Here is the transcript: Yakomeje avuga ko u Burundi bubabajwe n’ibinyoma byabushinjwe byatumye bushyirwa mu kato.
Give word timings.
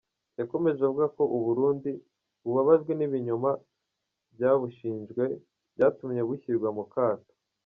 Yakomeje 0.39 0.79
avuga 0.83 1.05
ko 1.15 1.23
u 1.35 1.39
Burundi 1.45 1.91
bubabajwe 2.43 2.91
n’ibinyoma 2.95 3.51
byabushinjwe 4.33 5.23
byatumye 5.73 6.21
bushyirwa 6.27 6.69
mu 6.79 6.85
kato. 6.93 7.33